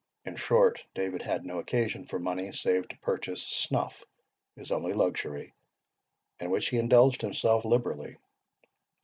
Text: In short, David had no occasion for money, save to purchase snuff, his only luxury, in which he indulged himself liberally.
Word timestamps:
In 0.25 0.35
short, 0.35 0.83
David 0.95 1.21
had 1.21 1.45
no 1.45 1.59
occasion 1.59 2.07
for 2.07 2.17
money, 2.17 2.51
save 2.53 2.87
to 2.87 2.97
purchase 3.03 3.43
snuff, 3.43 4.03
his 4.55 4.71
only 4.71 4.93
luxury, 4.93 5.53
in 6.39 6.49
which 6.49 6.69
he 6.69 6.77
indulged 6.79 7.21
himself 7.21 7.65
liberally. 7.65 8.17